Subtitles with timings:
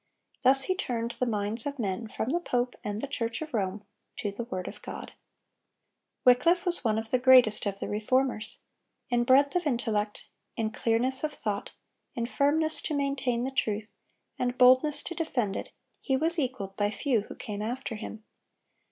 [0.41, 3.83] Thus he turned the minds of men from the pope and the Church of Rome
[4.17, 5.13] to the word of God.
[6.25, 8.61] Wycliffe was one of the greatest of the Reformers.
[9.09, 10.25] In breadth of intellect,
[10.57, 11.73] in clearness of thought,
[12.15, 13.93] in firmness to maintain the truth,
[14.39, 15.69] and boldness to defend it,
[16.01, 18.23] he was equaled by few who came after him.